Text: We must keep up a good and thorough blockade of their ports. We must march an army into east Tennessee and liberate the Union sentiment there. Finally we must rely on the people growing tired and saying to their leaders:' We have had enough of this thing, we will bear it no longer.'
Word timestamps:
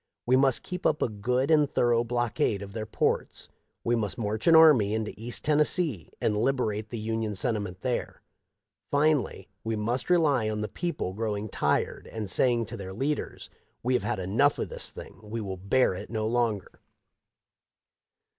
We 0.25 0.35
must 0.35 0.63
keep 0.63 0.83
up 0.87 1.03
a 1.03 1.09
good 1.09 1.51
and 1.51 1.71
thorough 1.71 2.03
blockade 2.03 2.63
of 2.63 2.73
their 2.73 2.87
ports. 2.87 3.49
We 3.83 3.95
must 3.95 4.17
march 4.17 4.47
an 4.47 4.55
army 4.55 4.95
into 4.95 5.13
east 5.15 5.43
Tennessee 5.43 6.09
and 6.19 6.41
liberate 6.41 6.89
the 6.89 6.97
Union 6.97 7.35
sentiment 7.35 7.81
there. 7.81 8.23
Finally 8.89 9.47
we 9.63 9.75
must 9.75 10.09
rely 10.09 10.49
on 10.49 10.61
the 10.61 10.67
people 10.67 11.13
growing 11.13 11.49
tired 11.49 12.07
and 12.07 12.31
saying 12.31 12.65
to 12.65 12.77
their 12.77 12.93
leaders:' 12.93 13.47
We 13.83 13.93
have 13.93 14.01
had 14.01 14.17
enough 14.17 14.57
of 14.57 14.69
this 14.69 14.89
thing, 14.89 15.19
we 15.21 15.39
will 15.39 15.55
bear 15.57 15.93
it 15.93 16.09
no 16.09 16.25
longer.' 16.25 16.81